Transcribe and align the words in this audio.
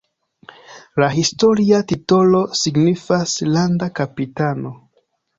La 1.01 1.09
historia 1.17 1.81
titolo 1.91 2.39
signifas 2.61 3.35
"landa 3.57 3.91
kapitano". 4.01 4.73